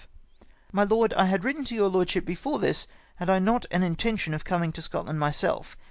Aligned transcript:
My 0.71 0.83
Lord,— 0.83 1.13
I 1.13 1.25
had 1.25 1.43
written 1.43 1.63
to 1.65 1.75
your 1.75 1.87
lordship 1.87 2.25
before 2.25 2.57
this 2.57 2.87
had 3.17 3.29
I 3.29 3.37
not 3.37 3.67
an 3.69 3.83
intention 3.83 4.33
of 4.33 4.43
coming 4.43 4.71
to 4.71 4.81
Scotland 4.81 5.19
myself. 5.19 5.77